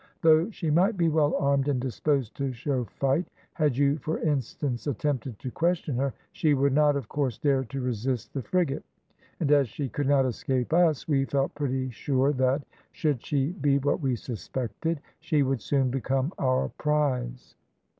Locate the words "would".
6.55-6.73, 15.43-15.61